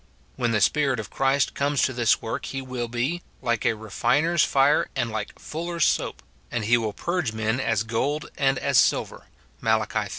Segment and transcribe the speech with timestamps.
[0.35, 4.43] When the Spirit of Christ comes to this work he will be" like a refiner's
[4.43, 9.27] fire and like fullers' soap," and he will purge men as gold and as silver,
[9.61, 9.85] Mai.
[9.95, 10.07] iii.